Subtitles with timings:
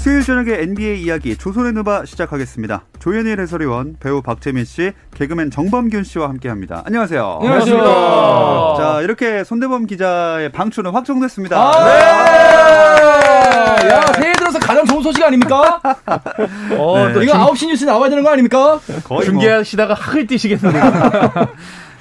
[0.00, 2.84] 수요일 저녁에 NBA 이야기 조선의 누바 시작하겠습니다.
[3.00, 6.82] 조현일 해설위원, 배우 박재민 씨, 개그맨 정범균 씨와 함께합니다.
[6.86, 7.38] 안녕하세요.
[7.42, 8.74] 안녕하십니까.
[8.78, 11.58] 자 이렇게 손대범 기자의 방출은 확정됐습니다.
[11.60, 11.90] 아, 네.
[13.90, 15.80] 야 새해 들어서 가장 좋은 소식 아닙니까?
[16.78, 17.12] 어, 네.
[17.12, 18.80] 또 이거 9시 뉴스 나와야 되는 거 아닙니까?
[19.04, 20.82] 거의 뭐- 중계하시다가 학을 뛰시겠는데요.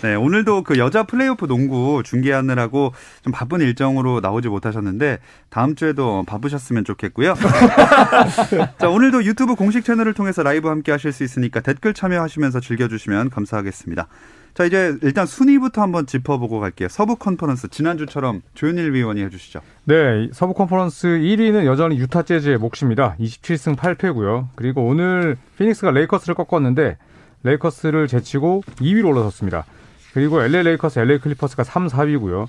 [0.02, 6.86] 네, 오늘도 그 여자 플레이오프 농구 중계하느라고 좀 바쁜 일정으로 나오지 못하셨는데 다음 주에도 바쁘셨으면
[6.86, 7.36] 좋겠고요.
[8.80, 14.08] 자, 오늘도 유튜브 공식 채널을 통해서 라이브 함께 하실 수 있으니까 댓글 참여하시면서 즐겨주시면 감사하겠습니다.
[14.54, 16.88] 자, 이제 일단 순위부터 한번 짚어보고 갈게요.
[16.88, 19.60] 서부 컨퍼런스 지난주처럼 조현일 위원이 해주시죠.
[19.84, 23.16] 네, 서부 컨퍼런스 1위는 여전히 유타 재즈의 몫입니다.
[23.20, 24.48] 27승 8패고요.
[24.56, 26.98] 그리고 오늘 피닉스가 레이커스를 꺾었는데
[27.44, 29.66] 레이커스를 제치고 2위로 올라섰습니다.
[30.14, 32.48] 그리고 LA 레이커스, LA 클리퍼스가 3, 4위고요.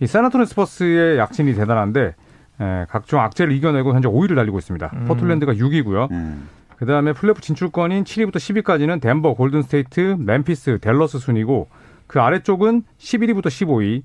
[0.00, 2.14] 이 샌안토니오 스퍼스의 약진이 대단한데
[2.60, 4.88] 에, 각종 악재를 이겨내고 현재 5위를 달리고 있습니다.
[5.06, 6.10] 포틀랜드가 6위고요.
[6.10, 6.48] 음.
[6.76, 11.68] 그 다음에 플레이오프 진출권인 7위부터 10위까지는 덴버, 골든스테이트, 멤피스, 댈러스 순이고
[12.06, 14.02] 그 아래쪽은 11위부터 15위,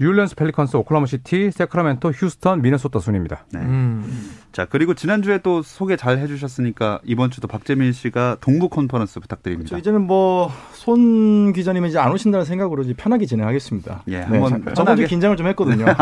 [0.00, 3.44] 뉴올리언스 펠리컨스, 오클라호마시티, 새크라멘토, 휴스턴, 미네소타 순입니다.
[3.52, 3.60] 네.
[3.60, 4.30] 음.
[4.54, 9.70] 자, 그리고 지난주에 또 소개 잘 해주셨으니까 이번 주도 박재민 씨가 동부 컨퍼런스 부탁드립니다.
[9.70, 10.52] 저 이제는 뭐
[10.84, 14.02] 손 기자님은 이제 안 오신다는 생각으로 이제 편하게 진행하겠습니다.
[14.08, 14.74] 예, 네, 한번 자- 편하게.
[14.74, 15.86] 저번 주 긴장을 좀 했거든요.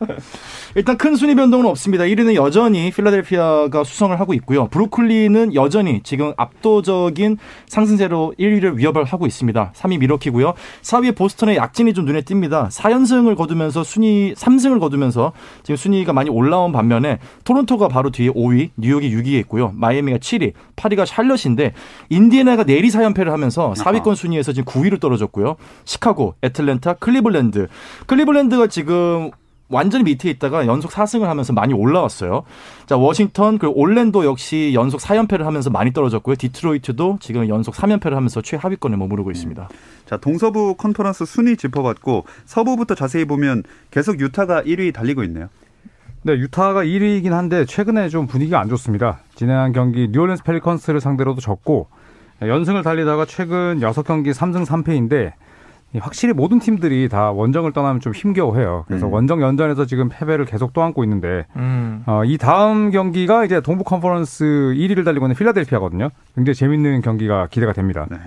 [0.74, 2.02] 일단 큰 순위 변동은 없습니다.
[2.04, 4.66] 1위는 여전히 필라델피아가 수성을 하고 있고요.
[4.68, 7.38] 브루클린은 여전히 지금 압도적인
[7.68, 9.72] 상승세로 1위를 위협을 하고 있습니다.
[9.76, 10.54] 3위 미러키고요.
[10.82, 12.70] 4위 보스턴의 약진이 좀 눈에 띕니다.
[12.70, 15.32] 4연승을 거두면서 순위 3승을 거두면서
[15.62, 19.72] 지금 순위가 많이 올라온 반면에 토론토가 바로 뒤에 5위, 뉴욕이 6위에 있고요.
[19.74, 21.72] 마이애미가 7위, 파리가 샬럿인데
[22.10, 25.56] 인디애나가 내리 4연패를 하면서 4위권 순위에서 지금 9위로 떨어졌고요.
[25.86, 27.68] 시카고, 애틀랜타, 클리블랜드.
[28.04, 29.30] 클리블랜드가 지금
[29.70, 32.42] 완전히 밑에 있다가 연속 4승을 하면서 많이 올라왔어요.
[32.84, 36.36] 자, 워싱턴 그리고 올랜도 역시 연속 4연패를 하면서 많이 떨어졌고요.
[36.36, 39.68] 디트로이트도 지금 연속 3연패를 하면서 최하위권에 머무르고 있습니다.
[40.04, 45.48] 자, 동서부 컨퍼런스 순위 짚어봤고 서부부터 자세히 보면 계속 유타가 1위 달리고 있네요.
[46.22, 49.20] 네, 유타가 1위이긴 한데 최근에 좀 분위기가 안 좋습니다.
[49.34, 51.86] 지난 경기 뉴올리언스 펠리컨스를 상대로도 졌고
[52.42, 55.32] 연승을 달리다가 최근 6경기 3승 3패인데
[56.00, 58.84] 확실히 모든 팀들이 다 원정을 떠나면 좀 힘겨워해요.
[58.88, 59.12] 그래서 음.
[59.12, 62.02] 원정 연전에서 지금 패배를 계속 떠안고 있는데 음.
[62.06, 66.10] 어, 이 다음 경기가 이제 동부 컨퍼런스 1위를 달리고 있는 필라델피아거든요.
[66.34, 68.06] 굉장히 재밌는 경기가 기대가 됩니다.
[68.10, 68.18] 네.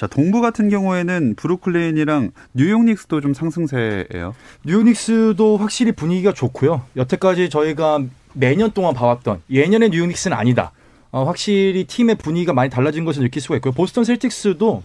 [0.00, 4.34] 자, 동부 같은 경우에는 브루클린이랑 뉴욕 닉스도 좀 상승세예요.
[4.64, 6.80] 뉴닉스도 확실히 분위기가 좋고요.
[6.96, 8.00] 여태까지 저희가
[8.32, 10.72] 매년 동안 봐왔던 예년의 뉴닉스는 아니다.
[11.10, 13.74] 어, 확실히 팀의 분위기가 많이 달라진 것을 느낄 수가 있고요.
[13.74, 14.82] 보스턴 셀틱스도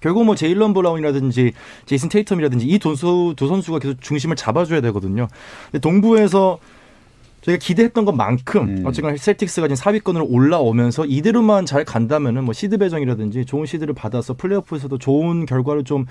[0.00, 1.52] 결국 뭐 제일런 브라운이라든지
[1.86, 5.28] 제이슨 테이텀이라든지 이 두 선수가 계속 중심을 잡아줘야 되거든요.
[5.80, 6.58] 동부에서
[7.42, 8.82] 저희가 기대했던 것만큼 음.
[8.86, 14.96] 어쨌거나 셀틱스가 지금 4위권으로 올라오면서 이대로만 잘 간다면은 뭐 시드 배정이라든지 좋은 시드를 받아서 플레이오프에서도
[14.98, 16.06] 좋은 결과를 좀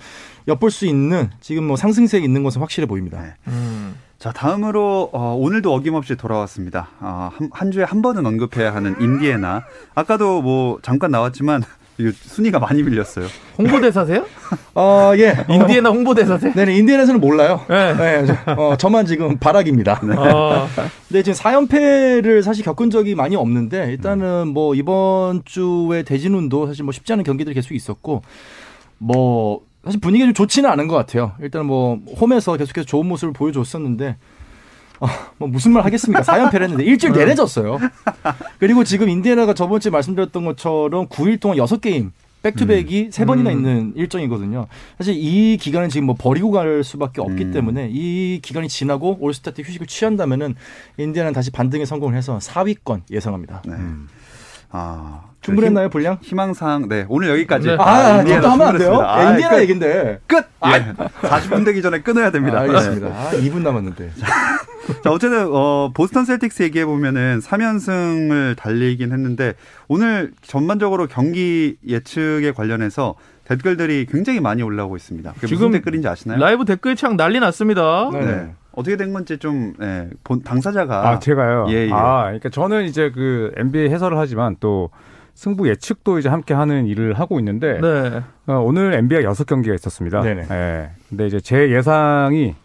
[0.47, 3.21] 엿볼 수 있는 지금 뭐 상승세에 있는 것은 확실해 보입니다.
[3.21, 3.33] 네.
[3.47, 3.95] 음.
[4.19, 6.89] 자, 다음으로 어, 오늘도 어김없이 돌아왔습니다.
[6.99, 9.63] 어, 한, 한 주에 한 번은 언급해야 하는 인디애나.
[9.95, 11.63] 아까도 뭐 잠깐 나왔지만
[12.09, 13.27] 순위가 많이 밀렸어요.
[13.57, 14.25] 홍보대사세요?
[14.75, 15.45] 어, 예.
[15.49, 16.53] 인디애나 홍보대사세요?
[16.53, 17.61] 네네, 인디애나에서는 몰라요.
[17.69, 17.93] 네.
[17.93, 20.01] 네, 저, 어, 저만 지금 바락입니다.
[20.17, 20.67] 어.
[21.07, 26.91] 근데 지금 4연패를 사실 겪은 적이 많이 없는데 일단은 뭐 이번 주에 대진운도 사실 뭐
[26.91, 28.23] 쉽지 않은 경기들이 계속 있었고
[28.97, 31.33] 뭐 사실 분위기가 좀 좋지는 않은 것 같아요.
[31.41, 34.15] 일단 뭐 홈에서 계속해서 좋은 모습을 보여줬었는데
[35.01, 35.07] 어,
[35.37, 36.21] 뭐 무슨 말 하겠습니까?
[36.21, 37.79] 4연패를 했는데 일주일 내내 졌어요.
[38.59, 42.11] 그리고 지금 인디애나가 저번 주에 말씀드렸던 것처럼 9일 동안 6게임
[42.43, 43.55] back-to-back이 세 번이나 음.
[43.55, 44.67] 있는 일정이거든요.
[44.97, 47.51] 사실 이 기간은 지금 뭐 버리고 갈 수밖에 없기 음.
[47.51, 50.55] 때문에 이 기간이 지나고 올스타 때 휴식을 취한다면은
[50.97, 53.63] 인디애나는 다시 반등에 성공을 해서 4위권 예상합니다.
[53.67, 53.73] 네.
[54.71, 56.17] 아, 충분했나요, 분량?
[56.21, 57.05] 희망사항, 네.
[57.09, 57.67] 오늘 여기까지.
[57.67, 57.77] 네.
[57.79, 58.99] 아, 인디애나 또 하면 안 돼요?
[59.01, 59.61] 예, 아, 인디애나 끝.
[59.61, 60.19] 얘긴데.
[60.27, 60.45] 끝!
[60.67, 60.93] 예.
[61.27, 62.59] 40분 되기 전에 끊어야 됩니다.
[62.59, 63.07] 아, 알겠습니다.
[63.07, 64.11] 아, 2분 남았는데.
[64.15, 64.25] 네.
[65.03, 69.53] 자, 어쨌든, 어, 보스턴 셀틱스 얘기해 보면은 3연승을 달리긴 했는데,
[69.87, 73.15] 오늘 전반적으로 경기 예측에 관련해서
[73.45, 75.33] 댓글들이 굉장히 많이 올라오고 있습니다.
[75.33, 76.39] 그게 무슨 지금 댓글인지 아시나요?
[76.39, 78.09] 라이브 댓글창 난리 났습니다.
[78.13, 78.19] 네.
[78.25, 78.53] 네.
[78.81, 81.09] 어떻게 된 건지 좀, 예, 본, 당사자가.
[81.09, 81.65] 아, 제가요.
[81.69, 81.89] 예, 예.
[81.91, 84.89] 아, 그러니까 저는 이제 그 NBA 해설을 하지만 또
[85.33, 88.21] 승부 예측도 이제 함께 하는 일을 하고 있는데 네.
[88.47, 90.21] 어, 오늘 NBA가 여섯 경기가 있었습니다.
[90.21, 90.47] 네네.
[90.51, 90.89] 예.
[91.09, 92.55] 근데 이제 제 예상이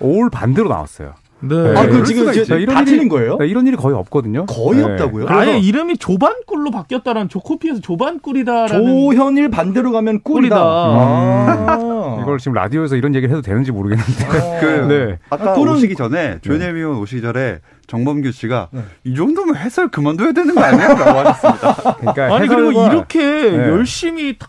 [0.00, 1.14] 올 반대로 나왔어요.
[1.40, 1.54] 네.
[1.76, 1.88] 아, 네.
[1.88, 2.52] 그 지금 이제 있지.
[2.54, 3.36] 이런 다 일이- 거예요?
[3.38, 4.46] 네, 이런 일이 거의 없거든요.
[4.46, 4.84] 거의 예.
[4.84, 5.26] 없다고요?
[5.28, 10.56] 아예 이름이 조반꿀로 바뀌었다는 조코피에서 조반꿀이다라는 조현일 반대로 가면 꿀이다.
[10.56, 10.56] 꿀이다.
[10.60, 12.18] 아.
[12.22, 14.24] 이걸 지금 라디오에서 이런 얘기를 해도 되는지 모르겠는데.
[14.60, 15.18] 그 네.
[15.30, 18.82] 아까 아, 그런- 오시기 전에 조현일 위원 오시기 전에 정범규 씨가 네.
[19.04, 20.88] 이 정도면 해설 그만둬야 되는 거 아니야?
[20.88, 21.96] 라고 하셨습니다.
[22.00, 23.56] 그러니까 아니 그리고 이렇게 네.
[23.68, 24.48] 열심히 다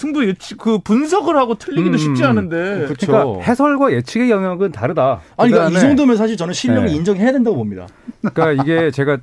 [0.00, 2.28] 승부 예측 그 분석을 하고 틀리기도 음, 쉽지 음.
[2.30, 2.86] 않은데.
[2.88, 3.06] 그쵸.
[3.06, 5.20] 그러니까 해설과 예측의 영역은 다르다.
[5.36, 6.94] 아니 그러니까 이 정도면 사실 저는 실력을 네.
[6.94, 7.86] 인정해야 된다고 봅니다.
[8.32, 9.18] 그러니까 이게 제가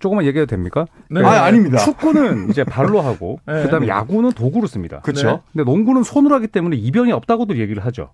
[0.00, 0.86] 조금만 얘기해도 됩니까?
[1.08, 1.22] 네.
[1.22, 1.78] 아 아닙니다.
[1.78, 3.62] 축구는 이제 발로 하고 네.
[3.62, 4.98] 그다음에 야구는 도구로 씁니다.
[5.00, 5.42] 그렇죠.
[5.52, 8.10] 근데 농구는 손으로 하기 때문에 이변이 없다고도 얘기를 하죠.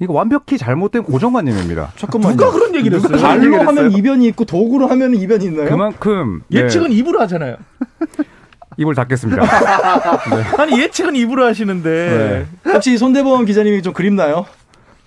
[0.00, 1.92] 이거 완벽히 잘못된 고정관념입니다.
[1.94, 2.36] 잠깐만요.
[2.36, 3.16] 누가 그런 얘기를 했어요?
[3.16, 3.92] 발로 하면?
[3.92, 5.68] 이변이 있고 도구로 하면 이변이 있나요?
[5.68, 7.58] 그만큼 네, 예측은 입으로 하잖아요.
[8.76, 9.42] 입을 닫겠습니다.
[10.58, 14.46] 아니 예측은 입으로 하시는데 혹시 손대범 기자님이 좀 그립나요?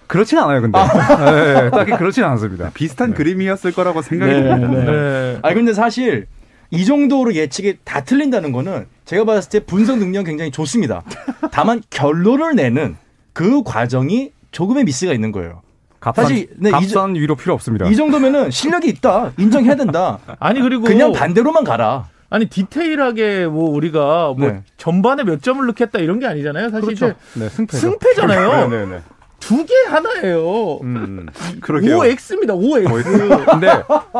[0.08, 0.80] 그렇진 않아요, 근데.
[0.80, 2.72] 네, 딱히 그렇진 않습니다.
[2.74, 4.68] 비슷한 그림이었을 거라고 생각이 네, 듭니다.
[4.68, 4.92] 네.
[4.92, 5.40] 네.
[5.42, 6.28] 아니 근데 사실
[6.72, 11.04] 이 정도로 예측이 다 틀린다는 거는 제가 봤을 때 분석 능력 굉장히 좋습니다.
[11.52, 12.96] 다만 결론을 내는
[13.34, 15.62] 그 과정이 조금의 미스가 있는 거예요.
[16.00, 17.88] 값싼, 사실, 네, 이 값싼 위로 필요 없습니다.
[17.88, 20.20] 이 정도면은 실력이 있다 인정해야 된다.
[20.40, 22.06] 아니 그리고 그냥 반대로만 가라.
[22.30, 24.64] 아니 디테일하게 뭐 우리가 뭐 네.
[24.78, 26.70] 전반에 몇 점을 넣겠다 이런 게 아니잖아요.
[26.70, 27.16] 사실 그렇죠.
[27.36, 27.78] 네, 승패죠.
[27.80, 28.68] 승패잖아요.
[28.70, 29.02] 네, 네, 네.
[29.40, 30.78] 두 개 하나예요.
[30.84, 31.28] 음.
[31.62, 32.00] 그러게요.
[32.00, 32.50] 5x입니다.
[32.60, 33.46] 5x.
[33.46, 33.68] 근데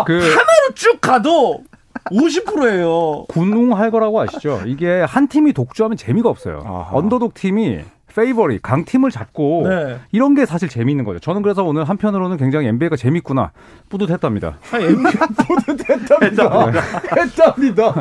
[0.06, 1.64] 그 하나로 쭉 가도
[2.12, 3.26] 50%예요.
[3.28, 4.62] 군웅할 거라고 아시죠?
[4.66, 6.62] 이게 한 팀이 독주하면 재미가 없어요.
[6.66, 6.90] 아하.
[6.96, 7.80] 언더독 팀이
[8.22, 10.00] favorite 강팀을 잡고 네.
[10.12, 11.20] 이런 게 사실 재미있는 거죠.
[11.20, 13.52] 저는 그래서 오늘 한편으로는 굉장히 NBA가 재밌구나
[13.90, 14.58] 뿌듯했답니다.
[14.72, 15.14] 아니, NBA
[15.88, 16.72] 했답니다.
[17.16, 17.94] 했답니다.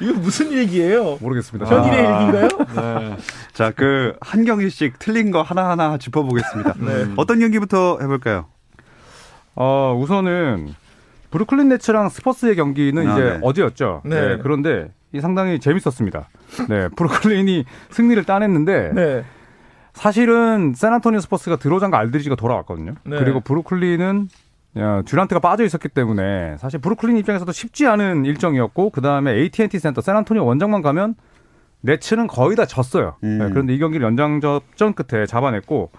[0.00, 1.16] 이거 무슨 얘기예요?
[1.20, 1.70] 모르겠습니다.
[1.70, 2.22] 현일의 아.
[2.26, 2.48] 일기인가요?
[2.76, 3.16] 네.
[3.54, 6.74] 자, 그 한 경기씩 틀린 거 하나하나 짚어보겠습니다.
[6.80, 7.06] 네.
[7.16, 8.46] 어떤 경기부터 해볼까요?
[9.54, 10.74] 어, 우선은
[11.30, 13.38] 브루클린 네츠랑 스퍼스의 경기는 아, 이제 네.
[13.42, 14.02] 어제였죠.
[14.04, 14.20] 네.
[14.20, 16.28] 네, 그런데 이 상당히 재밌었습니다.
[16.68, 19.24] 네, 브루클린이 승리를 따냈는데 네.
[19.92, 22.94] 사실은 샌안토니오 스퍼스가 드로잔과 알드리지가 돌아왔거든요.
[23.04, 23.18] 네.
[23.18, 24.28] 그리고 브루클린은
[24.78, 30.00] 야, 듀란트가 빠져 있었기 때문에 사실 브루클린 입장에서도 쉽지 않은 일정이었고 그 다음에 AT&T 센터
[30.00, 31.14] 샌안토니오 원정만 가면
[31.82, 33.16] 네츠는 거의 다 졌어요.
[33.22, 33.38] 음.
[33.38, 35.90] 네, 그런데 이 경기를 연장 접전 끝에 잡아냈고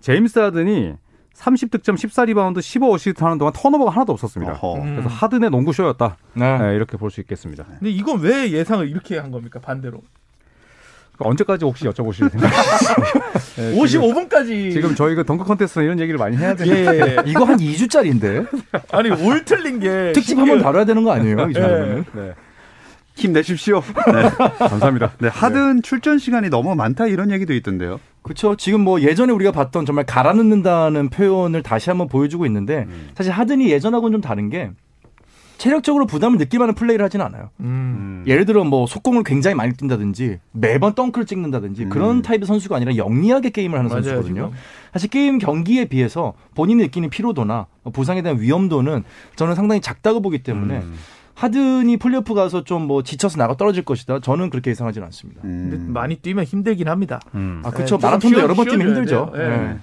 [0.00, 0.96] 제임스 하든이
[1.36, 4.52] 30득점, 14리바운드, 15어시스트 하는 동안 turnover가 하나도 없었습니다.
[4.60, 4.74] 어허.
[4.82, 4.96] 음.
[4.96, 6.16] 그래서 하든의 농구 쇼였다.
[6.34, 6.58] 네.
[6.58, 7.64] 네, 이렇게 볼 수 있겠습니다.
[7.64, 9.58] 근데 이건 왜 예상을 이렇게 한 겁니까?
[9.60, 10.02] 반대로.
[11.22, 12.96] 언제까지 혹시 여쭤보실 생각이세요?
[13.74, 14.72] 네, 지금, 55분까지.
[14.72, 17.30] 지금 저희 그 덩크 컨테스트 이런 얘기를 많이 해야 예, 되는데 예.
[17.30, 18.46] 이거 한 2주짜리인데
[18.90, 21.36] 아니 올 틀린 게 특집 한번 다뤄야 되는 거 아니에요?
[21.50, 21.60] 이 네.
[21.60, 22.04] 정도면?
[22.14, 22.32] 네,
[23.16, 23.82] 힘내십시오.
[24.14, 24.30] 네.
[24.66, 25.12] 감사합니다.
[25.18, 28.00] 네, 하든 출전 시간이 너무 많다 이런 얘기도 있던데요.
[28.22, 28.54] 그렇죠.
[28.56, 33.70] 지금 뭐 예전에 우리가 봤던 정말 갈아 넣는다는 표현을 다시 한번 보여주고 있는데 사실 하든이
[33.70, 34.70] 예전하고는 좀 다른 게
[35.60, 37.50] 체력적으로 부담을 느낄 만한 플레이를 하진 않아요.
[37.60, 38.24] 음.
[38.26, 43.50] 예를 들어 뭐 속공을 굉장히 많이 뛴다든지 매번 덩크를 찍는다든지 그런 타입의 선수가 아니라 영리하게
[43.50, 44.46] 게임을 하는 맞아요, 선수거든요.
[44.46, 44.58] 지금.
[44.94, 49.04] 사실 게임 경기에 비해서 본인이 느끼는 피로도나 부상에 대한 위험도는
[49.36, 50.94] 저는 상당히 작다고 보기 때문에 음.
[51.40, 54.20] 하든이 플레이오프 가서 좀 뭐 지쳐서 나가 떨어질 것이다.
[54.20, 55.42] 저는 그렇게 예상하지는 않습니다.
[55.42, 55.92] 근데 음.
[55.92, 57.20] 많이 뛰면 힘들긴 합니다.
[57.34, 57.62] 음.
[57.64, 57.96] 아 그렇죠.
[57.96, 59.32] 네, 좀 마라톤도 쉬어- 여러 번 뛰면 힘들죠.
[59.34, 59.48] 네.
[59.48, 59.78] 네.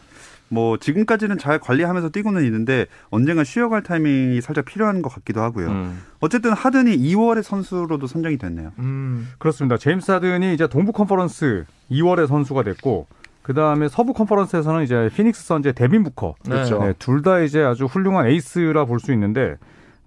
[0.49, 5.67] 뭐 지금까지는 잘 관리하면서 뛰고는 있는데 언젠가 쉬어갈 타이밍이 살짝 필요한 것 같기도 하고요.
[5.67, 6.01] 음.
[6.19, 8.71] 어쨌든 하든이 2월의 선수로도 선정이 됐네요.
[8.79, 9.27] 음.
[9.39, 9.77] 그렇습니다.
[9.77, 13.07] 제임스 하든이 이제 동부 컨퍼런스 2월의 선수가 됐고
[13.41, 16.79] 그 다음에 서부 컨퍼런스에서는 이제 피닉스 선즈의 데빈 부커 그렇죠.
[16.83, 19.55] 네, 둘다 이제 아주 훌륭한 에이스라 볼 수 있는데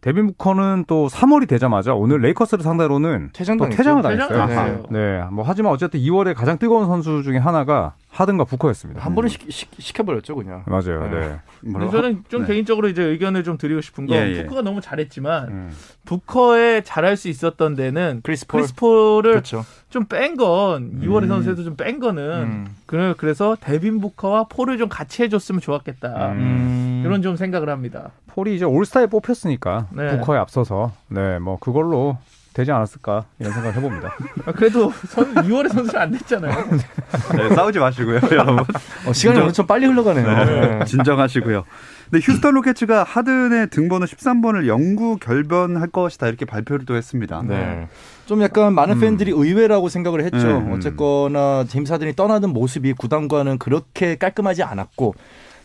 [0.00, 3.30] 데빈 부커는 또 3월이 되자마자 오늘 레이커스를 상대로는.
[3.32, 4.28] 또 퇴장을 당했어요.
[4.28, 4.82] 퇴장당했어요.
[4.90, 9.00] 네, 뭐 하지만 어쨌든 2월에 가장 뜨거운 선수 중에 하나가 하든과 부커였습니다.
[9.04, 10.64] 한 번에 시, 시, 켜버렸죠 그냥.
[10.66, 11.08] 맞아요.
[11.10, 11.38] 네.
[11.60, 11.90] 네.
[11.90, 12.48] 저는 좀 네.
[12.48, 14.42] 개인적으로 이제 의견을 좀 드리고 싶은 건 예, 예.
[14.44, 15.70] 부커가 너무 잘했지만 음.
[16.06, 18.60] 부커에 잘할 수 있었던 데는 크리스 폴.
[18.60, 19.64] 크리스 폴을 그렇죠.
[19.90, 21.34] 좀뺀건 이월의 음.
[21.34, 22.66] 선수에서 좀뺀 거는 음.
[22.86, 26.89] 그래- 그래서 데빈 부커와 폴을 좀 같이 해줬으면 좋았겠다 음.
[27.04, 28.10] 이런 좀 생각을 합니다.
[28.28, 30.18] 폴이 이제 올스타에 뽑혔으니까 네.
[30.18, 32.16] 부커에 앞서서 네, 뭐 그걸로
[32.52, 34.12] 되지 않았을까 이런 생각을 해봅니다.
[34.46, 36.68] 아, 그래도 선, 2월의 선수는 안 됐잖아요.
[37.36, 38.64] 네, 싸우지 마시고요, 여러분.
[39.06, 40.44] 어, 시간이 좀 빨리 흘러가네요.
[40.44, 40.84] 네.
[40.84, 41.64] 진정하시고요.
[42.10, 47.40] 근데 휴스턴 로켓츠가 하든의 등번호 13번을 영구 결변할 것이다 이렇게 발표를 또 했습니다.
[47.46, 47.86] 네.
[48.26, 50.58] 좀 약간 많은 팬들이 의외라고 생각을 했죠.
[50.58, 50.72] 음, 음.
[50.72, 55.14] 어쨌거나 제임스 하든이 떠나던 모습이 구단과는 그렇게 깔끔하지 않았고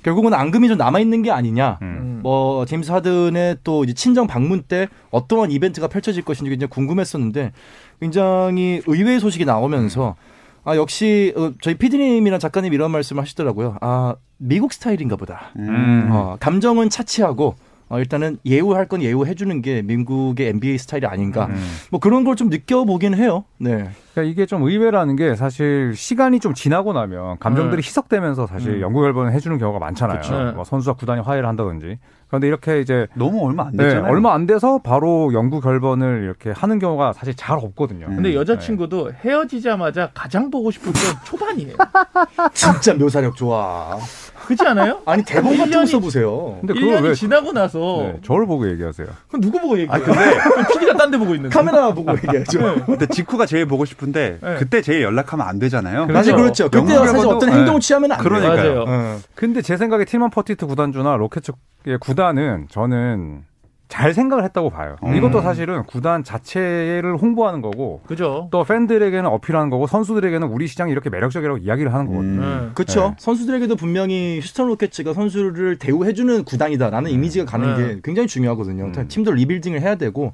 [0.06, 1.80] 결국은 앙금이 좀 남아 있는 게 아니냐.
[1.82, 1.88] 음.
[1.88, 2.20] 음.
[2.22, 7.54] 뭐 제임스 하든의 또 이제 친정 방문 때 어떠한 이벤트가 펼쳐질 것인지 굉장히 궁금했었는데
[8.00, 10.16] 굉장히 의외의 소식이 나오면서
[10.64, 13.78] 아 역시 어, 저희 피디님이랑 작가님 이런 말씀을 하시더라고요.
[13.82, 15.50] 아 미국 스타일인가 보다.
[15.58, 16.10] 음.
[16.12, 17.56] 어, 감정은 차치하고
[17.88, 21.46] 어, 일단은 예우할 건 예우해주는 게 미국의 NBA 스타일이 아닌가.
[21.46, 21.56] 음.
[21.92, 23.46] 뭐 그런 걸 좀 느껴보긴 해요.
[23.60, 23.90] 네.
[24.14, 27.88] 그러니까 이게 좀 의외라는 게 사실 시간이 좀 지나고 나면 감정들이 네.
[27.88, 28.82] 희석되면서 사실 음.
[28.82, 30.20] 연구 결번을 해주는 경우가 많잖아요.
[30.22, 30.52] 그쵸.
[30.56, 31.98] 뭐 선수와 구단이 화해를 한다든지.
[32.28, 34.12] 그런데 이렇게 이제 너무 얼마 안 네, 됐잖아요.
[34.12, 38.08] 얼마 안 돼서 바로 연구 결번을 이렇게 하는 경우가 사실 잘 없거든요.
[38.10, 38.16] 음.
[38.16, 41.76] 근데 여자친구도 헤어지자마자 가장 보고 싶을 건 초반이에요.
[42.54, 43.98] 진짜 묘사력 좋아.
[44.46, 45.02] 그렇지 않아요?
[45.08, 46.58] 아니 대본 같은 거 1년이 써보세요.
[46.62, 49.08] 근데 그걸 1년이 왜 지나고 나서 네, 저를 보고 얘기하세요?
[49.28, 49.92] 그럼 누구 보고 얘기해요?
[49.94, 50.38] 아, 근데-
[50.74, 51.54] PD가 딴 데 보고 있는데.
[51.54, 52.86] 카메라 보고 얘기하죠.
[52.86, 54.56] 근데 직후가 제일 보고 싶은데 네.
[54.58, 56.08] 그때 제일 연락하면 안 되잖아요.
[56.08, 56.14] 그렇죠.
[56.18, 56.70] 사실 그렇죠.
[56.70, 57.56] 그때 사실 어떤 네.
[57.58, 58.30] 행동을 취하면 안 돼요.
[58.30, 58.86] 그러니까요.
[58.86, 58.86] 맞아요.
[58.88, 59.20] 어.
[59.36, 63.44] 근데 제 생각에 틸만 퍼티타 구단주나 로켓 측의 구단은 저는
[63.88, 64.96] 잘 생각을 했다고 봐요.
[65.04, 65.16] 음.
[65.16, 68.48] 이것도 사실은 구단 자체를 홍보하는 거고 그죠?
[68.52, 72.42] 또 팬들에게는 어필하는 거고 선수들에게는 우리 시장이 이렇게 매력적이라고 이야기를 하는 거거든요.
[72.42, 72.66] 음.
[72.68, 72.72] 네.
[72.74, 73.10] 그렇죠.
[73.10, 73.16] 네.
[73.20, 77.96] 선수들에게도 분명히 휴스턴 로켓츠가 선수를 대우해주는 구단이다라는 이미지가 가는 네.
[77.96, 78.86] 게 굉장히 중요하거든요.
[78.86, 79.08] 음.
[79.08, 80.34] 팀도 리빌딩을 해야 되고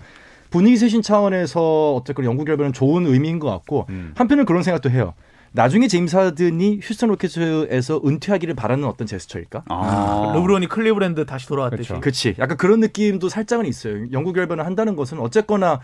[0.50, 4.14] 분위기 쇄신 차원에서 어쨌건 영구 결번은 좋은 의미인 것 같고 음.
[4.16, 5.14] 한편은 그런 생각도 해요.
[5.54, 9.64] 나중에 제임스 하든이 휴스턴 로켓츠에서 은퇴하기를 바라는 어떤 제스처일까?
[9.70, 10.32] 아.
[10.34, 11.90] 르브론이 클리브랜드 다시 돌아왔듯이.
[11.90, 12.02] 그렇죠.
[12.02, 12.36] 그치.
[12.40, 14.06] 약간 그런 느낌도 살짝은 있어요.
[14.14, 15.82] 영구 결번을 한다는 것은 어쨌거나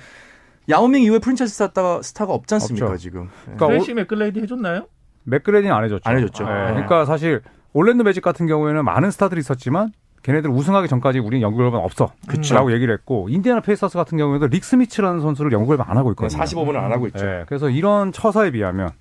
[0.69, 2.97] 야오밍 이후에 프랜차이즈 스타가, 스타가 없지 않습니까, 없죠.
[2.97, 3.23] 지금.
[3.23, 3.29] 네.
[3.55, 4.87] 그러니까 트레이시 맥그레이디 해줬나요?
[5.23, 6.09] 맥그레디는 안 해줬죠.
[6.09, 6.45] 안 해줬죠.
[6.45, 6.67] 네, 네.
[6.71, 7.41] 그러니까 사실
[7.73, 9.91] 올랜도 매직 같은 경우에는 많은 스타들이 있었지만
[10.23, 12.11] 걔네들 우승하기 전까지 우리는 영구 결번은 없어.
[12.27, 12.55] 그쵸.
[12.55, 16.41] 라고 얘기를 했고 인디애나 페이서스 같은 경우에도 릭 스미츠라는 선수를 영구 결번 안 하고 있거든요.
[16.41, 17.25] 45번을 안 하고 있죠.
[17.25, 18.91] 네, 그래서 이런 처사에 비하면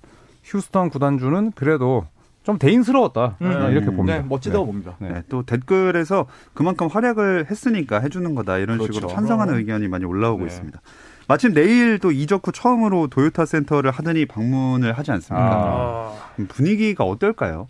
[0.47, 2.05] 휴스턴 구단주는 그래도
[2.43, 3.49] 좀 대인스러웠다 음.
[3.49, 4.17] 네, 이렇게 봅니다.
[4.19, 4.95] 네, 멋지다고 봅니다.
[4.99, 5.09] 네.
[5.09, 8.93] 네, 또 댓글에서 그만큼 활약을 했으니까 해주는 거다 이런 그렇죠.
[8.93, 10.47] 식으로 찬성하는 의견이 많이 올라오고 네.
[10.47, 10.79] 있습니다.
[11.27, 15.45] 마침 내일 또 이적 후 처음으로 도요타 센터를 하든이 방문을 하지 않습니까?
[15.45, 16.13] 아.
[16.39, 17.67] 음, 분위기가 어떨까요?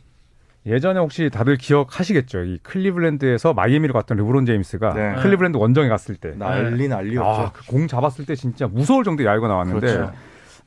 [0.68, 2.44] 예전에 혹시 다들 기억하시겠죠?
[2.44, 5.16] 이 클리블랜드에서 마이애미로 갔던 르브론 제임스가 네.
[5.24, 6.34] 클리블랜드 원정에 갔을 때.
[6.38, 7.24] 난리 난리였죠.
[7.28, 10.14] 아, 그 공 잡았을 때 진짜 무서울 정도의 야유가 나왔는데 그렇죠.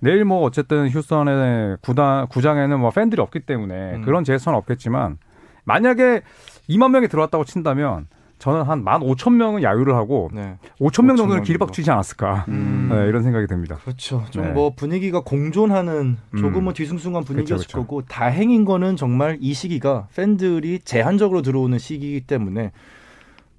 [0.00, 4.02] 내일 뭐 어쨌든 휴스턴의 구단 구장에는 뭐 팬들이 없기 때문에 음.
[4.02, 5.19] 그런 제스처는 없겠지만
[5.64, 6.23] 만약에
[6.69, 8.07] 2만 명이 들어왔다고 친다면
[8.38, 10.57] 저는 한 1만 5천 명은 야유를 하고 네.
[10.80, 12.88] 5천 명 5천 정도는 명 기립박수 치지 않았을까 음.
[12.90, 13.76] 네, 이런 생각이 듭니다.
[13.76, 14.25] 그렇죠.
[14.30, 14.52] 좀 네.
[14.52, 16.73] 뭐 분위기가 공존하는 조금은 음.
[16.73, 17.87] 뒤숭숭한 분위기였을 그쵸, 그쵸.
[17.87, 22.73] 거고 다행인 거는 정말 이 시기가 팬들이 제한적으로 들어오는 시기이기 때문에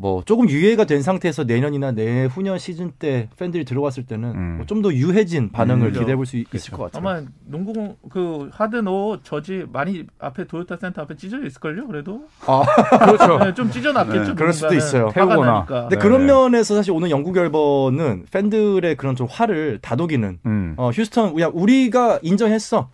[0.01, 4.53] 뭐 조금 유예가 된 상태에서 내년이나 내후년 시즌 때 팬들이 들어왔을 때는 음.
[4.57, 5.93] 뭐 좀더 유해진 반응을 음.
[5.93, 7.07] 기대해 볼 수 있을 것 같아요.
[7.07, 11.85] 아마 농구 그 하든 옷 저지 많이 앞에 도요타 센터 앞에 찢어져 있을걸요.
[11.87, 12.63] 그래도 아,
[13.05, 13.37] 그렇죠.
[13.37, 14.23] 네, 좀 찢어놨겠죠.
[14.25, 14.73] 네, 그럴 수도.
[14.73, 15.09] 있어요.
[15.13, 15.51] 태우거나.
[15.51, 15.81] 나니까.
[15.81, 16.33] 근데 네, 그런 네.
[16.33, 20.73] 면에서 사실 오늘 영국 결번은 팬들의 그런 좀 화를 다독이는 음.
[20.77, 22.89] 어, 휴스턴 야 우리가 인정했어.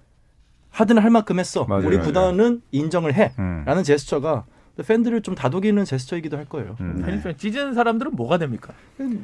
[0.70, 1.66] 하든 할 만큼 했어.
[1.66, 1.98] 맞아요, 우리.
[2.00, 3.32] 구단은 인정을 해.
[3.40, 3.64] 음.
[3.66, 4.46] 라는 제스처가
[4.86, 6.76] 팬들을 좀 다독이는 제스처이기도 할 거예요.
[6.82, 7.04] 음.
[7.06, 7.36] 네.
[7.36, 8.74] 찢은 사람들은 뭐가 됩니까?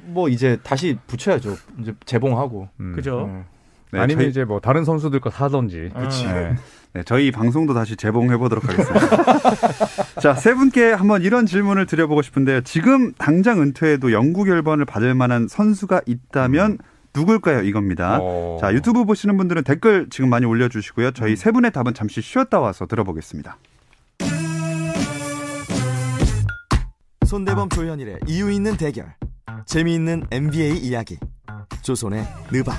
[0.05, 1.55] 뭐 이제 다시 붙여야죠.
[1.79, 2.69] 이제 재봉하고.
[2.79, 2.93] 음.
[2.95, 3.29] 그죠?
[3.31, 3.43] 네.
[3.91, 5.91] 네, 아니면 저희, 이제 뭐 다른 선수들 거 사던지.
[5.95, 6.25] 그치.
[6.25, 6.55] 네.
[6.93, 10.17] 네, 저희 방송도 다시 재봉해 보도록 하겠습니다.
[10.21, 12.61] 자, 세 분께 한번 이런 질문을 드려보고 싶은데요.
[12.61, 16.77] 지금 당장 은퇴해도 영구 결번을 받을 만한 선수가 있다면
[17.15, 17.61] 누굴까요?
[17.61, 18.17] 이겁니다.
[18.21, 18.57] 어.
[18.59, 21.11] 자, 유튜브 보시는 분들은 댓글 지금 많이 올려주시고요.
[21.11, 23.57] 저희 세 분의 답은 잠시 쉬었다 와서 들어보겠습니다.
[27.33, 29.11] 손대범 조현일의 이유 있는 대결
[29.65, 31.17] 재미있는 NBA 이야기
[31.81, 32.71] 조선의 느바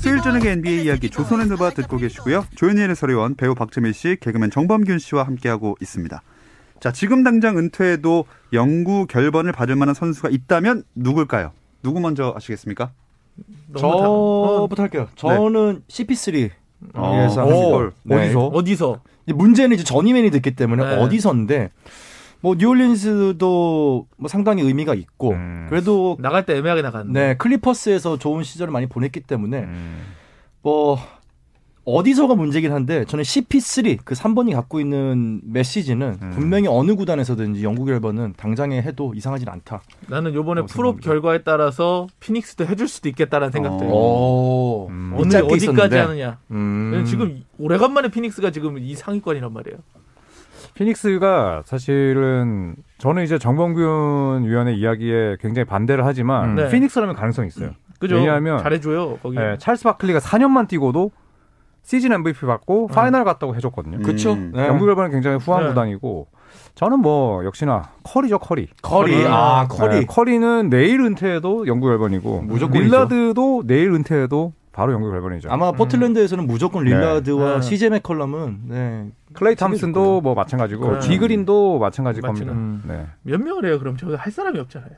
[0.00, 2.44] 수요일 저녁의 NBA 이야기 조선의 like 듣고 계시고요.
[2.56, 6.20] 조현일의 서리원 배우 박재민 씨, 개그맨 정범균 씨와 함께하고 있습니다.
[6.80, 11.52] 자, 지금 당장 은퇴해도 영구 결번을 받을 만한 선수가 있다면 누굴까요?
[11.84, 12.86] 누구 먼저 아시겠습니까?
[12.86, 15.08] 다- 어, 저부터 할게요.
[15.14, 16.50] 저는 CP3
[16.94, 17.66] 어, 예상합니다.
[17.66, 18.16] 오, 네.
[18.16, 18.46] 어디서?
[18.48, 19.00] 어디서?
[19.26, 20.96] 문제는 이제 전이맨이 됐기 때문에 네.
[20.96, 21.70] 어디서인데
[22.40, 25.66] 뭐 뉴올리언스도 뭐 상당히 의미가 있고 음.
[25.68, 27.20] 그래도 나갈 때 애매하게 나갔는데.
[27.20, 30.02] 네 클리퍼스에서 좋은 시절을 많이 보냈기 때문에 음.
[30.62, 30.98] 뭐
[31.86, 36.30] 어디서가 문제긴 한데 저는 CP3 그 3번이 갖고 있는 메시지는 음.
[36.34, 39.82] 분명히 어느 구단에서든지 영국 열번은 당장에 해도 이상하진 않다.
[40.08, 40.96] 나는 요번에 어, 프로.
[40.96, 43.92] 결과에 따라서 피닉스도 해줄 수도 있겠다는 생각도 해요.
[43.92, 45.16] 오, 음.
[45.30, 45.98] 짧게 어디까지 있었는데.
[46.00, 46.38] 하느냐.
[46.50, 47.04] 음.
[47.06, 49.78] 지금 오래간만에 피닉스가 지금 이 상위권이란 말이에요.
[50.74, 56.54] 피닉스가 사실은 저는 이제 정범균 위원의 이야기에 굉장히 반대를 하지만 음.
[56.56, 56.68] 네.
[56.68, 57.70] 피닉스라면 가능성이 있어요.
[58.00, 58.16] 그죠?
[58.16, 59.36] 왜냐하면 잘해줘요 거기.
[59.38, 61.12] 네, 찰스 바클리가 4년만 뛰고도
[61.86, 64.00] 시즌 MVP 받고 파이널 갔다고 해줬거든요.
[64.02, 64.32] 그렇죠.
[64.32, 64.50] 음.
[64.54, 64.66] 네.
[64.66, 65.68] 영구 결번은 굉장히 후한 네.
[65.68, 66.26] 구단이고
[66.74, 68.68] 저는 뭐 역시나 커리죠 커리.
[68.82, 70.00] 커리, 아 커리.
[70.00, 72.84] 네, 커리는 내일 은퇴해도 영구 결번이고 무조건이죠.
[72.84, 75.48] 릴라드도 내일 은퇴해도 바로 영구 결번이죠.
[75.48, 77.62] 아마 포틀랜드에서는 무조건 릴라드와 네.
[77.62, 79.06] CJ 맥컬럼은 네.
[79.34, 80.20] 클레이 책임질 탐슨도.
[80.22, 81.08] 뭐 마찬가지고 그렇죠.
[81.08, 82.32] 디그린도 마찬가지일 맞죠.
[82.32, 82.52] 겁니다.
[82.52, 82.82] 음.
[82.84, 83.06] 네.
[83.22, 83.78] 몇 명을 해요?
[83.78, 84.90] 그럼 저거 할 사람이 없잖아요.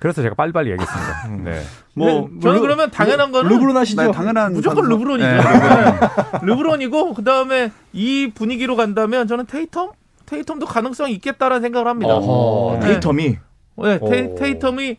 [0.00, 1.28] 그래서 제가 빨리빨리 얘기했습니다.
[1.50, 1.60] 네.
[1.94, 4.00] 뭐 근데 저는 그러면 당연한 거는 르브론 하시죠.
[4.02, 4.90] 네, 당연한 무조건 선수.
[4.90, 5.28] 르브론이죠.
[5.28, 5.36] 네.
[5.38, 5.98] 네.
[6.42, 9.90] 르브론이고 그 다음에 이 분위기로 간다면 저는 테이텀,
[10.26, 12.14] 테이텀도 가능성이 있겠다라는 생각을 합니다.
[12.14, 13.00] 어허, 네.
[13.00, 13.36] 테이텀이
[13.80, 14.34] 네, 테이, 오.
[14.34, 14.96] 테이 텀이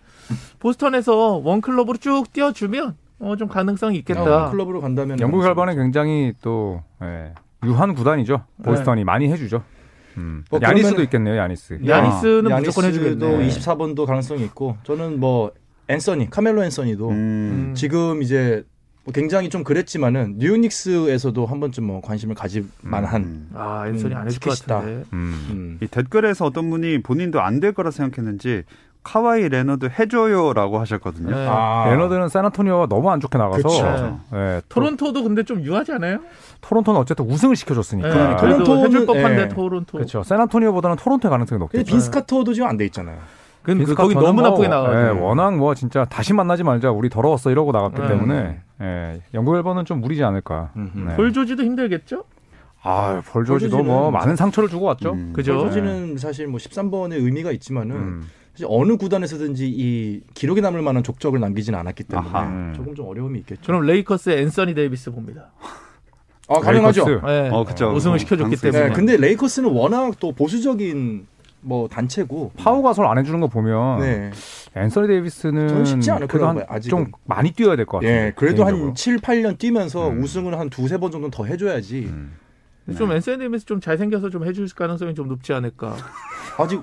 [0.60, 4.48] 보스턴에서 원 클럽으로 쭉 뛰어주면 어, 좀 가능성이 있겠다.
[4.48, 7.34] 아, 클럽으로 간다면 연구 결과는 굉장히 또 예,
[7.66, 8.44] 후한 구단이죠.
[8.64, 9.64] 보스턴이 많이 해주죠.
[10.20, 10.44] 음.
[10.50, 11.80] 뭐 야니스도 있겠네요, 야니스.
[11.86, 13.48] 야니스는 아, 무조건 야니스도 해주겠네.
[13.48, 15.52] 24번도 가능성이 있고 저는 뭐
[15.88, 17.14] 앤서니, 카멜로 앤서니도 음.
[17.14, 17.74] 음.
[17.76, 18.64] 지금 이제
[19.06, 23.50] 뭐 굉장히 좀 그랬지만은 뉴닉스에서도 한 번쯤 뭐 관심을 가질 만한 음.
[23.56, 24.60] 아, 앤서니 음, 안 해줄 것.
[24.68, 25.04] 같은데.
[25.14, 25.48] 음.
[25.50, 25.78] 음.
[25.82, 28.64] 이 댓글에서 어떤 분이 본인도 안 될 거라 생각했는지
[29.04, 31.34] 카와이 레너드 해줘요라고 하셨거든요.
[31.36, 31.48] 네.
[31.50, 31.86] 아.
[31.90, 34.20] 레너드는 샌안토니오가 너무 안 좋게 나가서 그쵸.
[34.34, 36.20] 예, 토, 토론토도 근데 좀 유하지 않아요?
[36.62, 38.10] 토론토는 어쨌든 우승을 시켜줬으니까.
[38.10, 39.48] 네, 토론토는- 그래도 해줄 법한데 예.
[39.48, 39.98] 토론토.
[39.98, 40.22] 그렇죠.
[40.24, 41.86] 샌안토니오보다는 토론토의 가능성이 높겠죠.
[41.86, 43.18] 빈스 카터도 지금 안 돼 있잖아요.
[43.64, 45.26] 그, 그 거기 너무 뭐, 나쁘게 예, 나가지고.
[45.26, 48.08] 워낙 뭐 진짜 다시 만나지 말자 우리 더러웠어 이러고 나갔기 네.
[48.08, 50.72] 때문에 예, 영국 앨범은 좀 무리지 않을까.
[50.76, 51.16] 네.
[51.16, 52.24] 볼 조지도 힘들겠죠?
[52.82, 55.12] 아, 볼조지도 뭐 볼조지는 많은 상처를 주고 왔죠.
[55.12, 55.34] 음.
[55.36, 55.60] 그죠?
[55.60, 58.28] 조지는 사실 뭐 13번의 의미가 있지만은 음.
[58.60, 62.48] 사실 어느 구단에서든지 이 기록에 남을 만한 족적을 남기지는 않았기 때문에 아하.
[62.48, 62.74] 음.
[62.76, 63.62] 조금 좀 어려움이 있겠죠.
[63.66, 65.52] 그럼 레이커스의 앤서니 데이비스 봅니다.
[66.50, 67.06] 아 가능하죠.
[67.08, 67.26] 레이커스.
[67.26, 67.50] 네.
[67.54, 67.90] 어, 그쵸.
[67.94, 68.90] 우승을 어, 시켜줬기 가능성이 때문에.
[68.90, 71.26] 네, 근데 레이커스는 워낙 또 보수적인
[71.62, 74.32] 뭐 단체고 파우 가솔 안 해주는 거 보면 네.
[74.76, 76.90] 앤서니 데이비스는 저는 쉽지 않을 거라고 한 봐요, 아직은.
[77.06, 78.12] 좀 많이 뛰어야 될 것 같아요.
[78.12, 78.88] 예, 그래도 개인적으로.
[78.90, 80.22] 한 7, 8년 뛰면서 음.
[80.22, 82.08] 우승을 한 두세 번 정도는 더 해줘야지.
[82.08, 82.34] 음.
[82.98, 85.96] 좀 앤서니 데이비스 좀 잘생겨서 좀 해줄 가능성이 좀 높지 않을까.
[86.58, 86.82] 아직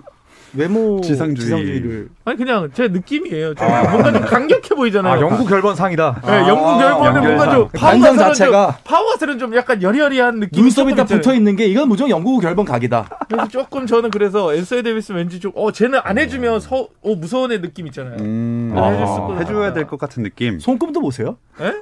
[0.54, 1.36] 외모 지상주의.
[1.44, 3.54] 지상주의 를 아니 그냥 제 느낌이에요.
[3.54, 5.12] 좀 뭔가 좀 강력해 보이잖아요.
[5.14, 6.22] 아, 영구 결번상이다.
[6.26, 8.66] 네, 영구 결번은 뭔가 좀 파우 가솔은 자체가.
[8.66, 11.04] 좀, 파우 가솔은 좀 약간 여리여리한 느낌이 눈썹이 딱.
[11.06, 13.08] 붙어 있는 게 이건 무조건 영구 결번 각이다.
[13.28, 17.50] 그래서 조금 저는 그래서 앤서니 데이비스 왠지 좀 어 쟤는 안 해주면 서, 어 무서운
[17.52, 18.16] 애 느낌 있잖아요.
[18.20, 19.72] 음, 아, 아, 해줬을 것 해줘야.
[19.72, 20.58] 될 것 같은 느낌.
[20.60, 21.36] 손금도 보세요?
[21.60, 21.72] 예?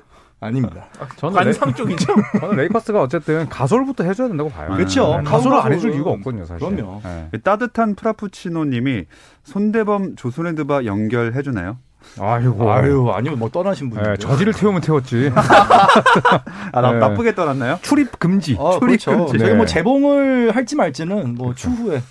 [0.45, 0.85] 아닙니다.
[1.17, 2.15] 저는, 레, 관상 쪽이죠.
[2.41, 4.71] 저는 레이커스가 어쨌든 가솔부터 해줘야 된다고 봐요.
[4.75, 5.17] 그렇죠.
[5.19, 6.69] 네, 가솔을 안 해줄 이유가 없거든요, 사실.
[6.69, 7.01] 그럼요.
[7.03, 7.29] 네.
[7.31, 9.07] 그 따뜻한 프라푸치노님이
[9.45, 11.79] 손대범 조선핸드바 연결해 주나요?
[12.21, 12.71] 아이고.
[12.71, 14.03] 아유, 아니면 뭐 떠나신 분이.
[14.03, 15.33] 네, 저지를 태우면 태웠지.
[15.35, 16.99] 아, 나, 네.
[16.99, 17.79] 나쁘게 떠났나요?
[17.83, 18.57] 출입 금지.
[18.59, 18.99] 아, 그렇죠.
[18.99, 19.39] 출입금지.
[19.39, 19.55] 저희 네.
[19.55, 22.03] 뭐 재봉을 할지 말지는 뭐 추후에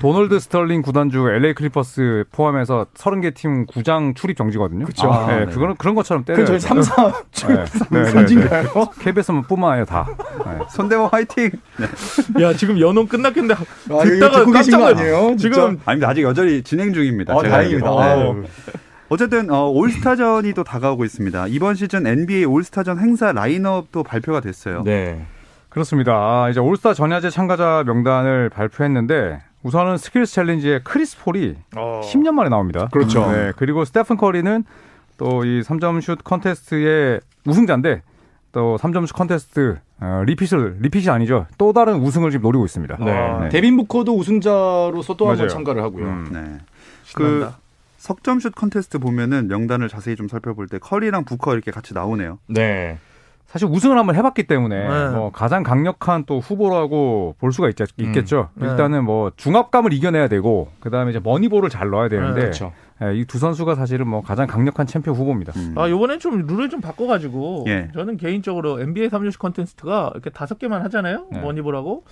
[0.00, 4.84] 도널드 스털링 구단주 LA 클리퍼스 포함해서 30개 팀 구장 출입 정지거든요.
[4.86, 5.10] 그쵸.
[5.12, 5.52] 아, 네, 네.
[5.52, 6.44] 그거는 그런 것처럼 때려요.
[6.46, 7.12] 저희 3, 4
[7.48, 7.54] 네.
[7.54, 8.10] 네, 네, 네.
[8.10, 8.68] 선진가요?
[9.00, 10.06] KBS만 뿐만 아니라 다.
[10.46, 10.58] 네.
[10.70, 11.50] 손대범 화이팅!
[12.40, 15.36] 야 지금 연홍 끝났겠는데 아, 듣다가 깜짝 놀- 아니에요?
[15.36, 16.08] 지금 아닙니다.
[16.10, 17.34] 아직 여전히 진행 중입니다.
[17.34, 17.90] 아, 제가 다행입니다.
[19.10, 21.46] 어쨌든 어, 올스타전이 또 다가오고 있습니다.
[21.48, 24.82] 이번 시즌 NBA 올스타전 행사 라인업도 발표가 됐어요.
[24.84, 25.24] 네.
[25.70, 26.12] 그렇습니다.
[26.14, 31.54] 아, 이제 올스타 전야제 참가자 명단을 발표했는데 우선은 스킬스 챌린지의 크리스 폴이
[32.00, 32.88] 10년 만에 나옵니다.
[32.90, 33.30] 그렇죠.
[33.30, 34.64] 네, 그리고 스테픈 커리는
[35.18, 38.02] 또 이 3점 슛 컨테스트의 우승자인데
[38.52, 41.46] 또 3점 슛 컨테스트 어, repeat을 repeat이 아니죠.
[41.58, 42.96] 또 다른 우승을 지금 노리고 있습니다.
[43.04, 43.48] 네.
[43.50, 45.48] 데빈 부커도 우승자로서 또 한 번.
[45.48, 46.04] 참가를 하고요.
[46.06, 46.28] 음.
[46.32, 46.40] 네.
[47.14, 47.58] 그 신난다.
[47.98, 52.38] 석점슛 컨테스트 보면은 명단을 자세히 좀 살펴볼 때 커리랑 부커 이렇게 같이 나오네요.
[52.46, 52.98] 네.
[53.48, 55.08] 사실 우승을 한번 해봤기 때문에 네.
[55.08, 58.50] 뭐 가장 강력한 또 후보라고 볼 수가 있, 있겠죠.
[58.52, 58.68] 네.
[58.68, 62.72] 일단은 뭐 중압감을 이겨내야 되고 그 다음에 이제 money ball을 잘 넣어야 되는데 그렇죠.
[63.14, 65.54] 이두 선수가 사실은 뭐 가장 강력한 챔피언 후보입니다.
[65.56, 65.74] 음.
[65.78, 67.88] 아 요번엔 좀 룰을 좀 바꿔 가지고 예.
[67.94, 71.28] 저는 개인적으로 NBA 3점슛 컨테스트가 이렇게 다섯 개만 하잖아요.
[71.32, 71.40] 네.
[71.40, 72.04] 머니볼하고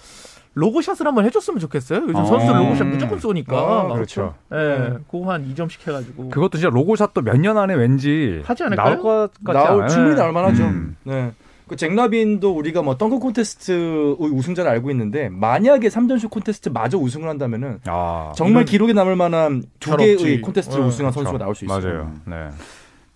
[0.56, 2.00] 로고샷을 한번 해줬으면 좋겠어요.
[2.04, 2.24] 요즘 어.
[2.24, 3.56] 선수 들 logo shot 무조건 쏘니까.
[3.58, 4.34] 아, 그렇죠.
[4.52, 6.30] 예, 그거 한 2점씩 해가지고.
[6.30, 8.86] 그것도 진짜 logo shot도 몇 년 안에 왠지 하지 않을까요?
[8.88, 9.88] 나올 것 같지 나올 않아요?
[9.88, 10.64] 충분히 나올 만하죠.
[10.64, 10.96] 음.
[11.04, 11.32] 네.
[11.68, 17.28] 그 잭 라빈도 우리가 뭐 덩크 콘테스트 우승자를 알고 있는데 만약에 3점슛 콘테스트 마저 우승을
[17.28, 20.40] 한다면은 아, 정말 기록에 남을 만한 두잘 개의 없지.
[20.40, 21.24] 콘테스트를 어, 우승한 그렇죠.
[21.24, 21.80] 선수가 나올 수 있어요.
[21.82, 22.12] 맞아요.
[22.24, 22.48] 네.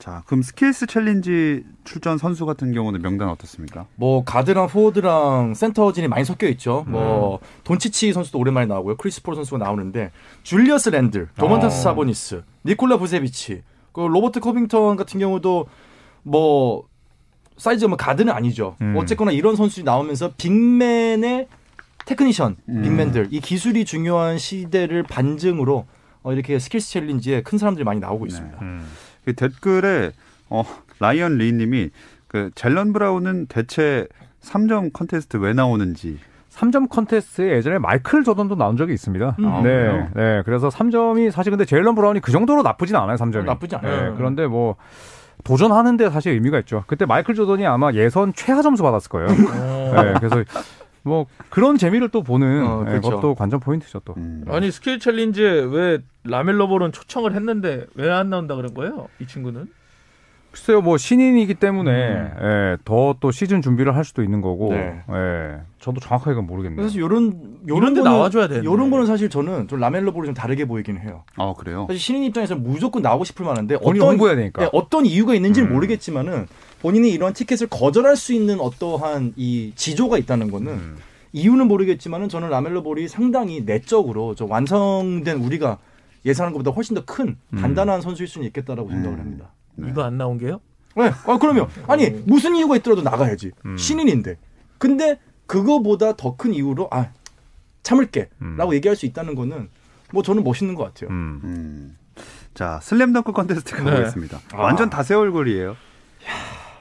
[0.00, 3.84] 자, 그럼 Skills Challenge 출전 선수 같은 경우는 명단 어떻습니까?
[3.96, 6.86] 뭐 가드랑 포워드랑 센터진이 많이 섞여 있죠.
[6.88, 7.38] 뭐 음.
[7.64, 8.96] 돈치치 선수도 오랜만에 나오고요.
[8.96, 10.10] 크리스 폴 선수가 나오는데
[10.42, 11.82] 줄리어스 랜들, 도만타스 어.
[11.82, 15.66] 사보니스, 니콜라 부세비치, 그 로버트 커빙턴 같은 경우도
[16.22, 16.88] 뭐
[17.58, 18.76] 사이즈가 뭐 가드는 아니죠.
[18.80, 18.96] 음.
[18.96, 21.46] 어쨌거나 이런 선수들이 나오면서 big man의
[22.06, 22.82] 테크니션, 음.
[22.82, 25.84] big man들 이 기술이 중요한 시대를 반증으로
[26.22, 28.58] 어, 이렇게 Skills Challenge에 큰 사람들이 많이 나오고 있습니다.
[28.62, 28.86] 음.
[29.24, 30.12] 그 댓글에
[30.48, 30.64] 어,
[30.98, 31.90] 라이언 리님이
[32.28, 34.06] 그 제일런 브라운은 대체
[34.42, 36.18] 3점 컨테스트 왜 나오는지
[36.50, 39.37] 3점 컨테스트에 예전에 마이클 조던도 나온 적이 있습니다.
[39.38, 39.44] 음.
[39.46, 40.09] 아, 네, 그래요?
[40.14, 40.42] 네.
[40.44, 43.44] 그래서 3점이 사실 근데 제일런 브라운이 그 정도로 나쁘진 않아요, 3점이.
[43.44, 44.11] 나쁘지 않아요.
[44.11, 44.76] 네, 그런데 뭐
[45.44, 46.85] 도전하는데 사실 의미가 있죠.
[46.87, 49.28] 그때 마이클 조던이 아마 예선 최하 점수 받았을 거예요.
[49.28, 50.44] 네, 그래서
[51.02, 53.08] 뭐 그런 재미를 또 보는 어, 네, 그렇죠.
[53.10, 54.14] 그것도 관전 포인트죠 또.
[54.16, 54.44] 음.
[54.48, 59.08] 아니 Skill Challenge에 왜 라멜로 볼은 초청을 했는데 왜 안 나온다 그런 거예요?
[59.20, 59.68] 이 친구는?
[60.50, 65.00] 글쎄요, 뭐 신인이기 때문에 예, 더또 시즌 준비를 할 수도 있는 거고, 네.
[65.08, 66.76] 예, 저도 정확하게 그건 모르겠네요.
[66.76, 68.66] 그래서 요런 요런 이런 데 나와줘야 되는데.
[68.66, 71.22] 요런 거는 사실 저는 좀 라멜로 볼이 좀 다르게 보이긴 해요.
[71.36, 71.86] 아 그래요?
[71.88, 74.62] 사실 신인 입장에서 무조건 나오고 싶을 만한데 어떤 홍보해야 되니까.
[74.62, 75.72] 네, 어떤 이유가 있는지는 음.
[75.72, 76.48] 모르겠지만은
[76.80, 80.96] 본인이 이런 티켓을 거절할 수 있는 어떠한 이 지조가 있다는 거는 음.
[81.32, 85.78] 이유는 모르겠지만은 저는 라멜로 볼이 상당히 내적으로 좀 완성된 우리가
[86.24, 87.58] 예상하는 것보다 훨씬 더큰 음.
[87.60, 89.20] 단단한 선수일 수는 있겠다라고 생각을 음.
[89.20, 89.52] 합니다.
[89.78, 90.60] 이거 안 나온 게요?
[90.96, 91.10] 네.
[91.26, 93.76] 아, 그러면 아니 무슨 이유가 있더라도 나가야지 음.
[93.76, 94.36] 신인인데
[94.78, 97.10] 근데 그거보다 더 큰 이유로 아
[97.82, 98.72] 참을게라고 음.
[98.74, 99.68] 얘기할 수 있다는 거는
[100.12, 101.10] 뭐 저는 멋있는 것 같아요.
[101.10, 101.40] 음.
[101.44, 101.96] 음.
[102.54, 103.84] 자 슬램덩크 컨테스트 네.
[103.84, 104.40] 가보겠습니다.
[104.52, 104.62] 아.
[104.62, 105.76] 완전 다 새 얼굴이에요.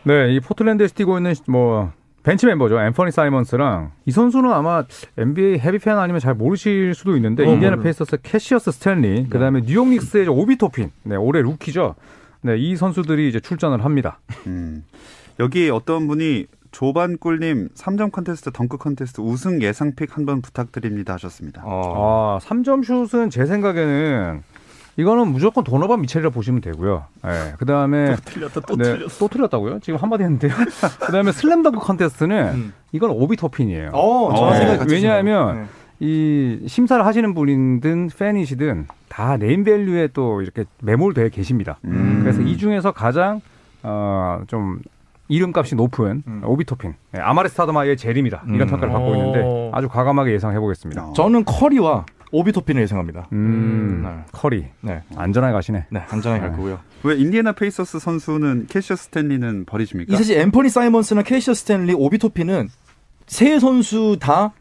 [0.03, 1.91] 네, 이 포틀랜드에 뛰고 있는 뭐
[2.23, 2.79] 벤치 멤버죠.
[2.79, 4.83] 앰퍼니 사이먼스랑 이 선수는 아마
[5.17, 7.83] NBA heavy 팬 아니면 잘 모르실 수도 있는데 어, 인디애나 몰라요.
[7.83, 11.95] 페이서스 캐시어스 스탠리, 그다음에 뉴욕 닉스의 이제 오비 토핀, 네, 올해 루키죠.
[12.41, 14.19] 네, 이 선수들이 이제 출전을 합니다.
[14.47, 14.83] 음.
[15.39, 21.63] 여기 어떤 분이 조반꿀님 3점 컨테스트 덩크 컨테스트 우승 예상 pick 한 번 부탁드립니다 하셨습니다.
[21.65, 22.37] 어.
[22.41, 24.43] 아, 3점 슛은 제 생각에는
[24.99, 27.05] 이거는 무조건 도너반 미첼이라 보시면 되고요.
[27.23, 29.17] 네, 그 다음에 틀렸다 또 네, 틀렸어.
[29.17, 29.79] 또 틀렸다고요?
[29.79, 30.51] 지금 한마디 했는데요.
[30.99, 32.73] 그 다음에 슬램덩크 컨테스트는 음.
[32.91, 33.91] 이건 오비 토핀이에요.
[33.93, 35.01] 어, 저랑 어, 생각이 같으시네요.
[35.01, 35.65] 왜냐하면 네.
[36.01, 41.79] 이 심사를 하시는 분이든 팬이시든 다 네임밸류에 또 이렇게 매몰되어 계십니다.
[41.85, 42.19] 음.
[42.21, 43.39] 그래서 이 중에서 가장
[43.83, 44.79] 어, 좀
[45.29, 46.41] 이름값이 높은 음.
[46.43, 48.67] 오비 토핀 네, 아마레 스타더마이어의 재림이다 이런 음.
[48.67, 49.15] 평가를 받고 오.
[49.15, 51.07] 있는데 아주 과감하게 예상해 보겠습니다.
[51.07, 51.13] 어.
[51.13, 53.27] 저는 커리와 오비 토핀을 예상합니다.
[53.33, 54.23] 음, 네.
[54.31, 55.85] 커리 네, 안전하게 가시네.
[55.89, 56.47] 네 안전하게 네.
[56.47, 56.79] 갈 거고요.
[57.03, 60.13] 왜 인디애나 페이서스 선수는 캐시어스 탠리는 버리십니까?
[60.13, 62.69] 이 사실 앰퍼니 사이먼스나 케이셔 스탠리, 오비토핀은
[63.27, 64.53] 세 선수 다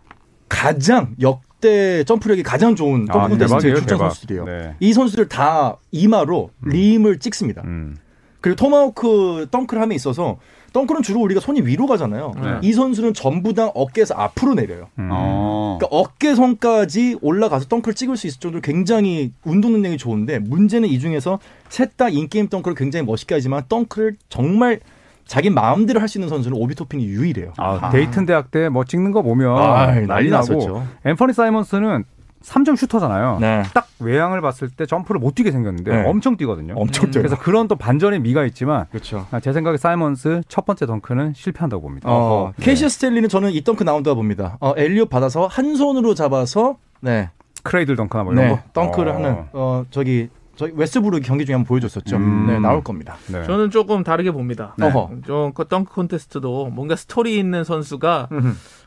[0.48, 3.98] 가장 역대 점프력이 가장 좋은 아, 점프 콘테스트에 대박이에요, 출전.
[3.98, 4.44] 선수들이에요.
[4.44, 4.76] 네.
[4.80, 7.62] 이 선수들 다 이마로 림을 찍습니다.
[7.64, 7.96] 음.
[8.40, 10.38] 그리고 토마호크 덩크를 함에 있어서
[10.72, 12.32] 덩크는 주로 우리가 손이 위로 가잖아요.
[12.36, 12.58] 네.
[12.62, 14.88] 이 선수는 전부 다 어깨에서 앞으로 내려요.
[14.98, 15.08] 음.
[15.10, 15.78] 어.
[15.80, 21.38] 그러니까 어깨선까지 올라가서 덩크를 찍을 수 있을 정도로 굉장히 운동 능력이 좋은데 문제는 이 중에서
[21.68, 24.78] 셋 다 in-game 덩크를 굉장히 멋있게 하지만 덩크를 정말
[25.26, 27.52] 자기 마음대로 할 수 있는 선수는 오비 토핀이 유일해요.
[27.56, 30.86] 아, 데이튼 대학 때 뭐 찍는 거 보면 아, 난리 난리 나고 났었죠.
[31.04, 32.04] 앰퍼니 사이먼스는
[32.48, 33.38] 3점 슈터잖아요.
[33.40, 33.62] 네.
[33.74, 36.08] 딱 외양을 봤을 때 점프를 못 뛰게 생겼는데 네.
[36.08, 36.74] 엄청 뛰거든요.
[36.76, 37.22] 엄청 뛰어요.
[37.22, 39.26] 그래서 그런 또 반전의 미가 있지만 그렇죠.
[39.30, 42.08] 아, 제 생각에 사이먼스 첫 번째 덩크는 실패한다고 봅니다.
[42.10, 42.64] 어, 네.
[42.64, 44.56] 캐시어스 스탠리는 저는 이 덩크 나온다고 봅니다.
[44.60, 47.30] 어, alley-oop 받아서 한 손으로 잡아서 네,
[47.62, 48.60] cradle 덩크나 뭐 이런 네 거.
[48.72, 49.14] 덩크를 어.
[49.14, 52.16] 하는 어 저기 저희 웨스브룩 경기 중에 한번 보여줬었죠.
[52.16, 52.46] 음.
[52.48, 53.16] 네 나올 겁니다.
[53.28, 53.44] 네.
[53.44, 54.74] 저는 조금 다르게 봅니다.
[54.80, 55.10] 어허.
[55.24, 58.28] 좀그 덩크 콘테스트도 뭔가 스토리 있는 선수가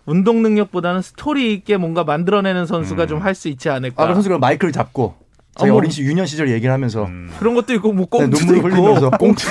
[0.05, 3.07] 운동 능력보다는 스토리 있게 뭔가 만들어내는 선수가 음.
[3.07, 4.03] 좀할 수 있지 않을까.
[4.03, 5.15] 아, 그 선수가 마이크를 잡고
[5.55, 5.79] 자기 어머.
[5.79, 7.29] 어린 시 유년 시절 얘기를 하면서 음.
[7.37, 9.45] 그런 것도 있고 뭐 네, 꽁트도 눈물을 있고 흘리면서 꽁트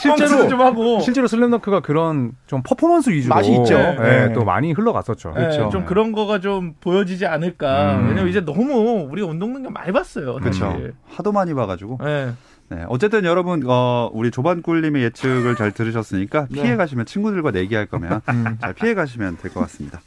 [0.00, 3.76] 실제로 좀 하고 실제로 슬램덩크가 그런 좀 퍼포먼스 위주로 맛이 있죠.
[3.78, 4.32] 네, 네.
[4.32, 5.30] 또 많이 흘러갔었죠.
[5.30, 5.70] 네, 그렇죠.
[5.70, 7.96] 좀 그런 거가 좀 보여지지 않을까.
[7.96, 8.08] 음.
[8.08, 10.34] 왜냐면 이제 너무 우리가 운동 능력 많이 봤어요.
[10.36, 10.76] 그렇죠.
[11.08, 11.98] 하도 많이 봐가지고.
[12.04, 12.32] 네.
[12.70, 12.82] 네.
[12.88, 16.62] 어쨌든 여러분, 어, 우리 조반꿀님의 예측을 잘 들으셨으니까 네.
[16.62, 18.22] 피해 가시면 친구들과 내기할 거면
[18.60, 20.00] 잘 피해 가시면 될 것 같습니다.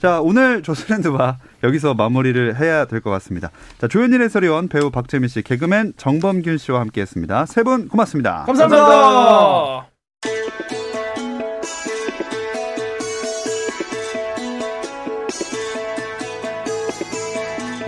[0.00, 3.50] 자, 오늘 조스랜드와 여기서 마무리를 해야 될 것 같습니다.
[3.78, 7.44] 자, 조현일 해설위원, 배우 박재민 씨, 개그맨 정범균 씨와 함께 했습니다.
[7.46, 8.44] 세 분 고맙습니다.
[8.46, 9.86] 감사합니다.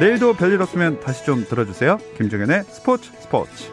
[0.00, 1.98] 내일도 별일 없으면 다시 좀 들어주세요.
[2.16, 3.70] 김종현의 스포츠 스포츠.